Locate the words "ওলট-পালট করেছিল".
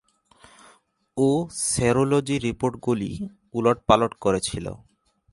3.53-4.65